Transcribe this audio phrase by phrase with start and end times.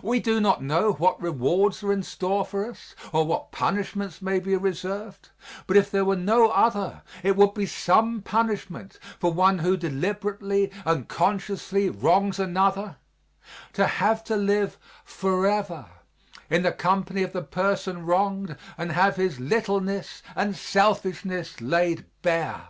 [0.00, 4.38] We do not know what rewards are in store for us or what punishments may
[4.38, 5.30] be reserved,
[5.66, 10.70] but if there were no other it would be some punishment for one who deliberately
[10.84, 12.94] and consciously wrongs another
[13.72, 15.86] to have to live forever
[16.48, 22.68] in the company of the person wronged and have his littleness and selfishness laid bare.